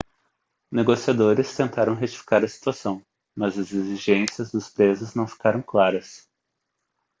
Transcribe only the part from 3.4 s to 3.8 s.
as